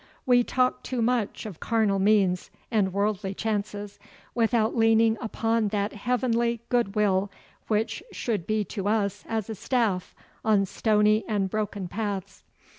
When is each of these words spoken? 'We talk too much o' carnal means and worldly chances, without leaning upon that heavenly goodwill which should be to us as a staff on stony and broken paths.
'We 0.25 0.45
talk 0.45 0.81
too 0.81 0.99
much 0.99 1.45
o' 1.45 1.53
carnal 1.59 1.99
means 1.99 2.49
and 2.71 2.91
worldly 2.91 3.35
chances, 3.35 3.99
without 4.33 4.75
leaning 4.75 5.15
upon 5.21 5.67
that 5.67 5.93
heavenly 5.93 6.59
goodwill 6.69 7.29
which 7.67 8.01
should 8.11 8.47
be 8.47 8.63
to 8.63 8.87
us 8.87 9.23
as 9.27 9.47
a 9.47 9.53
staff 9.53 10.15
on 10.43 10.65
stony 10.65 11.23
and 11.27 11.51
broken 11.51 11.87
paths. 11.87 12.43